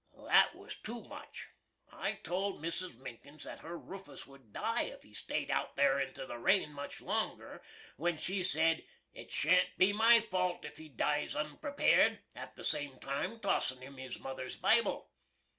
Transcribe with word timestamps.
That 0.25 0.55
was 0.55 0.73
2 0.81 1.03
mutch. 1.03 1.49
I 1.91 2.13
told 2.23 2.59
Mrs. 2.59 2.95
Minkins 2.95 3.43
that 3.43 3.59
her 3.59 3.77
Roofus 3.77 4.25
would 4.25 4.51
die 4.51 4.81
if 4.85 5.03
he 5.03 5.13
staid 5.13 5.51
out 5.51 5.75
there 5.75 5.99
into 5.99 6.25
the 6.25 6.39
rain 6.39 6.73
much 6.73 7.01
longer; 7.01 7.61
when 7.97 8.17
she 8.17 8.41
said, 8.41 8.83
"It 9.13 9.31
shan't 9.31 9.77
be 9.77 9.93
my 9.93 10.21
fault 10.21 10.65
if 10.65 10.77
he 10.77 10.89
dies 10.89 11.35
unprepared," 11.35 12.17
at 12.33 12.55
the 12.55 12.63
same 12.63 12.97
time 12.99 13.39
tossin' 13.41 13.83
him 13.83 13.97
his 13.97 14.17
mother's 14.19 14.57
Bible. 14.57 15.11